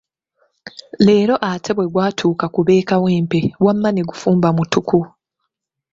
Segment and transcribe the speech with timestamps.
[1.05, 4.99] Leero ate bwe gwatuuka ku b'e Kawempe wamma ne kifumba mutuku.